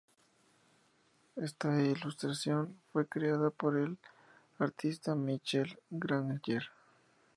[1.37, 3.99] Ésta ilustración fue creada por el
[4.57, 6.63] artista Michel Granger.